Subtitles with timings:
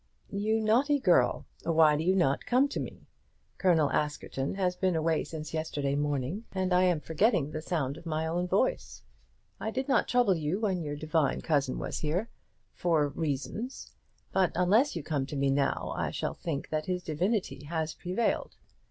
[0.31, 3.05] "You naughty girl, why do you not come to me?
[3.59, 8.07] Colonel Askerton has been away since yesterday morning, and I am forgetting the sound of
[8.07, 9.03] my own voice.
[9.59, 12.31] I did not trouble you when your divine cousin was here,
[12.73, 13.91] for reasons;
[14.31, 18.55] but unless you come to me now I shall think that his divinity has prevailed.